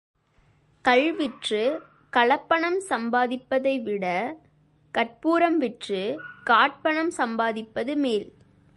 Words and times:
கள் 0.85 1.11
விற்றுக் 1.11 1.81
கலப்பணம் 2.13 2.79
சம்பாதிப்பதைவிடக் 2.89 4.37
கற்பூரம் 4.93 5.57
விற்றுக் 5.57 6.21
காற்பணம் 6.43 7.11
சம்பாதிப்பது 7.17 7.95
மேல். 7.95 8.27